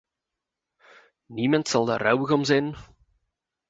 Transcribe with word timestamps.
Niemand 1.29 1.67
zal 1.67 1.85
daar 1.85 2.01
rouwig 2.01 2.31
om 2.31 2.43
zijn.? 2.43 2.75